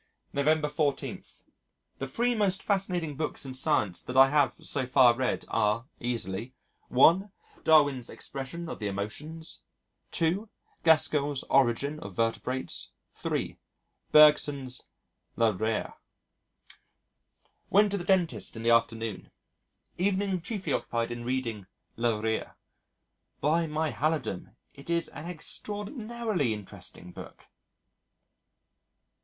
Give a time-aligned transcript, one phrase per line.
[0.33, 1.23] November 14.
[1.99, 6.55] The three most fascinating books in Science that I have so far read are (easily):
[6.87, 7.31] 1.
[7.63, 9.61] Darwin's Expression of the Emotions.
[10.13, 10.49] 2.
[10.83, 12.89] Gaskell's Origin of Vertebrates.
[13.13, 13.59] 3.
[14.11, 14.87] Bergson's
[15.35, 15.93] Le Rire.
[17.69, 19.29] Went to the dentist in the afternoon.
[19.99, 22.55] Evening chiefly occupied in reading Le Rire.
[23.39, 27.49] By my halidom, it is an extraordinarily interesting book!